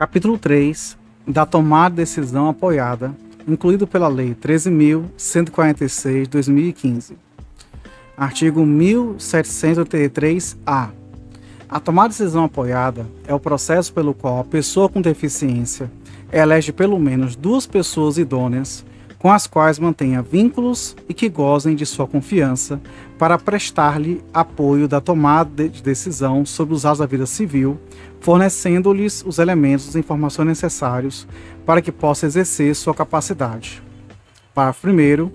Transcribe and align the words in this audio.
Capítulo 0.00 0.36
3 0.38 0.96
da 1.28 1.44
tomada 1.44 1.90
de 1.90 1.96
decisão 1.96 2.48
apoiada, 2.48 3.14
incluído 3.46 3.86
pela 3.86 4.08
Lei 4.08 4.34
13.146/2015. 4.34 7.18
Artigo 8.16 8.62
1783-A. 8.62 10.88
A 11.68 11.80
tomada 11.80 12.08
de 12.08 12.16
decisão 12.16 12.44
apoiada 12.44 13.06
é 13.26 13.34
o 13.34 13.38
processo 13.38 13.92
pelo 13.92 14.14
qual 14.14 14.40
a 14.40 14.44
pessoa 14.44 14.88
com 14.88 15.02
deficiência 15.02 15.92
elege 16.32 16.72
pelo 16.72 16.98
menos 16.98 17.36
duas 17.36 17.66
pessoas 17.66 18.16
idôneas 18.16 18.86
com 19.20 19.30
as 19.30 19.46
quais 19.46 19.78
mantenha 19.78 20.22
vínculos 20.22 20.96
e 21.06 21.12
que 21.12 21.28
gozem 21.28 21.76
de 21.76 21.84
sua 21.84 22.06
confiança 22.06 22.80
para 23.18 23.38
prestar-lhe 23.38 24.24
apoio 24.32 24.88
da 24.88 24.98
tomada 24.98 25.68
de 25.68 25.82
decisão 25.82 26.46
sobre 26.46 26.72
os 26.74 26.86
atos 26.86 27.00
da 27.00 27.06
vida 27.06 27.26
civil, 27.26 27.78
fornecendo-lhes 28.18 29.22
os 29.26 29.38
elementos 29.38 29.94
e 29.94 29.98
informações 29.98 30.48
necessários 30.48 31.28
para 31.66 31.82
que 31.82 31.92
possa 31.92 32.24
exercer 32.24 32.74
sua 32.74 32.94
capacidade. 32.94 33.82
Parágrafo 34.54 34.88
1. 34.88 35.30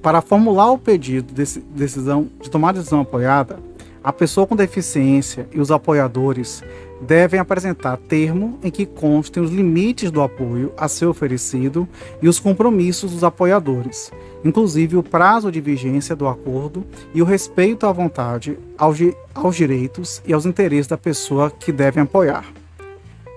Para 0.00 0.22
formular 0.22 0.70
o 0.70 0.78
pedido 0.78 1.34
de 1.34 1.60
decisão 1.60 2.30
de 2.40 2.48
tomada 2.48 2.74
de 2.74 2.78
decisão 2.78 3.02
apoiada, 3.02 3.58
a 4.02 4.12
pessoa 4.12 4.46
com 4.46 4.56
deficiência 4.56 5.48
e 5.52 5.60
os 5.60 5.70
apoiadores 5.70 6.62
devem 7.00 7.38
apresentar 7.38 7.96
termo 7.96 8.58
em 8.62 8.70
que 8.70 8.84
constem 8.84 9.42
os 9.42 9.50
limites 9.50 10.10
do 10.10 10.20
apoio 10.20 10.72
a 10.76 10.88
ser 10.88 11.06
oferecido 11.06 11.88
e 12.20 12.28
os 12.28 12.40
compromissos 12.40 13.12
dos 13.12 13.24
apoiadores, 13.24 14.10
inclusive 14.44 14.96
o 14.96 15.02
prazo 15.02 15.50
de 15.52 15.60
vigência 15.60 16.16
do 16.16 16.26
acordo 16.26 16.84
e 17.14 17.22
o 17.22 17.24
respeito 17.24 17.86
à 17.86 17.92
vontade, 17.92 18.58
aos, 18.76 18.98
aos 19.34 19.56
direitos 19.56 20.22
e 20.26 20.32
aos 20.32 20.46
interesses 20.46 20.88
da 20.88 20.96
pessoa 20.96 21.50
que 21.50 21.70
devem 21.70 22.02
apoiar. 22.02 22.44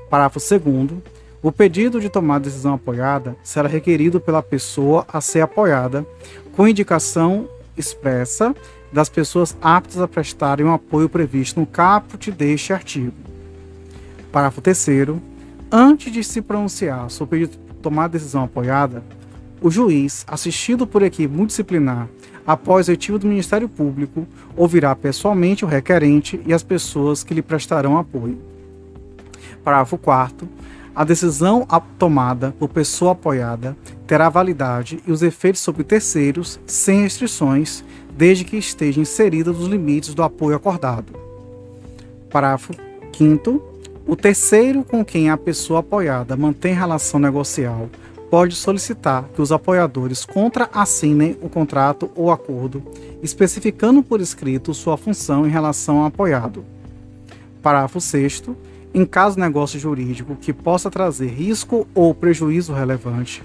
Parágrafo 0.09 0.39
2. 0.39 1.01
O 1.43 1.51
pedido 1.51 1.99
de 1.99 2.09
tomada 2.09 2.43
de 2.43 2.49
decisão 2.49 2.75
apoiada 2.75 3.35
será 3.43 3.67
requerido 3.67 4.19
pela 4.19 4.43
pessoa 4.43 5.05
a 5.11 5.19
ser 5.19 5.41
apoiada, 5.41 6.05
com 6.55 6.67
indicação 6.67 7.47
expressa 7.75 8.53
das 8.91 9.09
pessoas 9.09 9.55
aptas 9.61 9.99
a 9.99 10.07
prestarem 10.07 10.65
o 10.65 10.73
apoio 10.73 11.07
previsto 11.07 11.59
no 11.59 11.65
caput 11.65 12.31
deste 12.31 12.73
artigo. 12.73 13.13
Parágrafo 14.31 14.61
3. 14.61 14.87
Antes 15.71 16.11
de 16.11 16.23
se 16.23 16.41
pronunciar 16.41 17.09
sobre 17.09 17.45
o 17.45 17.47
tomar 17.81 18.07
decisão 18.07 18.43
apoiada, 18.43 19.03
o 19.61 19.69
juiz, 19.69 20.25
assistido 20.27 20.85
por 20.87 21.03
equipe 21.03 21.33
multidisciplinar, 21.33 22.07
após 22.45 22.87
o 22.87 22.91
etivo 22.91 23.19
do 23.19 23.27
Ministério 23.27 23.69
Público, 23.69 24.27
ouvirá 24.55 24.95
pessoalmente 24.95 25.63
o 25.63 25.67
requerente 25.67 26.41
e 26.45 26.53
as 26.53 26.63
pessoas 26.63 27.23
que 27.23 27.33
lhe 27.33 27.41
prestarão 27.41 27.97
apoio. 27.97 28.37
Parágrafo 29.63 29.97
4. 29.97 30.49
A 30.93 31.05
decisão 31.05 31.65
tomada 31.97 32.53
por 32.59 32.67
pessoa 32.67 33.13
apoiada 33.13 33.77
terá 34.05 34.27
validade 34.27 35.01
e 35.07 35.11
os 35.11 35.21
efeitos 35.21 35.61
sobre 35.61 35.85
terceiros 35.85 36.59
sem 36.65 37.03
restrições, 37.03 37.83
desde 38.15 38.43
que 38.43 38.57
esteja 38.57 38.99
inserida 38.99 39.53
nos 39.53 39.67
limites 39.67 40.13
do 40.13 40.21
apoio 40.21 40.57
acordado. 40.57 41.13
Parágrafo 42.29 42.73
5. 43.15 43.71
O 44.05 44.15
terceiro 44.15 44.83
com 44.83 45.05
quem 45.05 45.29
a 45.29 45.37
pessoa 45.37 45.79
apoiada 45.79 46.35
mantém 46.35 46.73
relação 46.73 47.19
negocial 47.19 47.89
pode 48.29 48.55
solicitar 48.55 49.29
que 49.33 49.41
os 49.41 49.51
apoiadores 49.51 50.25
contra-assinem 50.25 51.37
o 51.41 51.49
contrato 51.49 52.09
ou 52.15 52.31
acordo, 52.31 52.83
especificando 53.21 54.03
por 54.03 54.19
escrito 54.19 54.73
sua 54.73 54.97
função 54.97 55.45
em 55.45 55.49
relação 55.49 55.99
ao 55.99 56.05
apoiado. 56.05 56.65
Parágrafo 57.61 58.01
6. 58.01 58.43
Em 58.93 59.05
caso 59.05 59.35
de 59.35 59.41
negócio 59.41 59.79
jurídico 59.79 60.35
que 60.35 60.51
possa 60.51 60.91
trazer 60.91 61.27
risco 61.27 61.87
ou 61.95 62.13
prejuízo 62.13 62.73
relevante, 62.73 63.41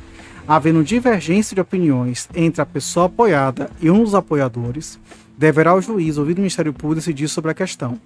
havendo 0.47 0.83
divergência 0.83 1.55
de 1.55 1.61
opiniões 1.61 2.29
entre 2.35 2.61
a 2.61 2.67
pessoa 2.67 3.07
apoiada 3.07 3.71
e 3.81 3.89
um 3.89 4.03
dos 4.03 4.15
apoiadores, 4.15 4.99
deverá 5.39 5.73
o 5.75 5.81
juiz 5.81 6.19
ouvir 6.19 6.33
o 6.35 6.39
Ministério 6.39 6.73
Público 6.73 6.97
decidir 6.97 7.29
sobre 7.29 7.53
a 7.53 7.55
questão. 7.55 7.97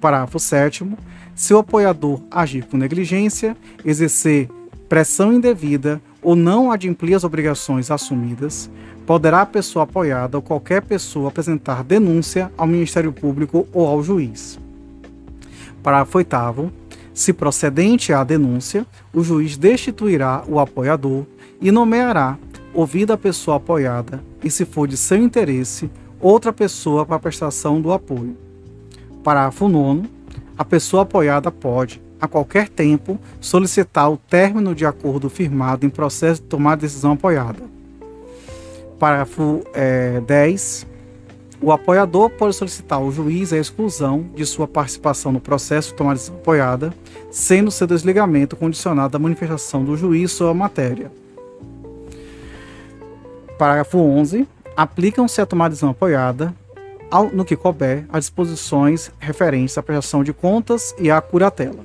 Parágrafo 0.00 0.38
7. 0.38 0.86
Se 1.34 1.52
o 1.52 1.58
apoiador 1.58 2.22
agir 2.30 2.64
com 2.64 2.78
negligência, 2.78 3.54
exercer 3.84 4.48
pressão 4.88 5.32
indevida 5.32 6.00
ou 6.22 6.34
não 6.34 6.70
adimplir 6.70 7.14
as 7.14 7.24
obrigações 7.24 7.90
assumidas, 7.90 8.70
poderá 9.06 9.42
a 9.42 9.46
pessoa 9.46 9.82
apoiada 9.82 10.38
ou 10.38 10.42
qualquer 10.42 10.80
pessoa 10.80 11.28
apresentar 11.28 11.84
denúncia 11.84 12.50
ao 12.56 12.66
Ministério 12.66 13.12
Público 13.12 13.68
ou 13.70 13.86
ao 13.86 14.02
juiz. 14.02 14.58
Parágrafo 15.84 16.16
8. 16.16 16.72
Se 17.12 17.32
procedente 17.34 18.10
à 18.10 18.24
denúncia, 18.24 18.86
o 19.12 19.22
juiz 19.22 19.58
destituirá 19.58 20.42
o 20.48 20.58
apoiador 20.58 21.26
e 21.60 21.70
nomeará, 21.70 22.38
ouvida 22.72 23.14
a 23.14 23.18
pessoa 23.18 23.58
apoiada, 23.58 24.24
e 24.42 24.50
se 24.50 24.64
for 24.64 24.88
de 24.88 24.96
seu 24.96 25.18
interesse, 25.18 25.90
outra 26.18 26.54
pessoa 26.54 27.04
para 27.04 27.16
a 27.16 27.20
prestação 27.20 27.82
do 27.82 27.92
apoio. 27.92 28.34
Parágrafo 29.22 29.68
9. 29.68 30.08
A 30.56 30.64
pessoa 30.64 31.02
apoiada 31.02 31.50
pode, 31.50 32.02
a 32.18 32.26
qualquer 32.26 32.70
tempo, 32.70 33.20
solicitar 33.38 34.10
o 34.10 34.16
término 34.16 34.74
de 34.74 34.86
acordo 34.86 35.28
firmado 35.28 35.84
em 35.84 35.90
processo 35.90 36.40
de 36.40 36.48
tomar 36.48 36.76
decisão 36.76 37.12
apoiada. 37.12 37.62
Parágrafo 38.98 39.62
é, 39.74 40.20
10. 40.22 40.93
O 41.64 41.72
apoiador 41.72 42.28
pode 42.28 42.54
solicitar 42.54 42.98
ao 42.98 43.10
juiz 43.10 43.50
a 43.50 43.56
exclusão 43.56 44.26
de 44.34 44.44
sua 44.44 44.68
participação 44.68 45.32
no 45.32 45.40
processo 45.40 45.96
de 45.96 46.04
decisão 46.04 46.36
apoiada, 46.36 46.92
sendo 47.30 47.70
seu 47.70 47.86
desligamento 47.86 48.54
condicionado 48.54 49.16
à 49.16 49.18
manifestação 49.18 49.82
do 49.82 49.96
juiz 49.96 50.30
sobre 50.30 50.50
a 50.50 50.54
matéria. 50.54 51.10
Parágrafo 53.58 53.96
11. 53.96 54.46
Aplicam-se 54.76 55.40
a 55.40 55.46
tomar 55.46 55.70
decisão 55.70 55.88
apoiada 55.88 56.54
ao, 57.10 57.30
no 57.30 57.46
que 57.46 57.56
couber, 57.56 58.04
as 58.12 58.24
disposições 58.24 59.10
referentes 59.18 59.78
à 59.78 59.82
prestação 59.82 60.22
de 60.22 60.34
contas 60.34 60.94
e 60.98 61.10
à 61.10 61.18
curatela. 61.18 61.80